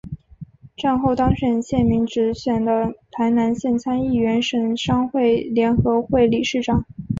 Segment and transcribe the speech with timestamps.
[0.75, 6.87] 战后当选县民直选的台南县参议员省商会联合会理事长。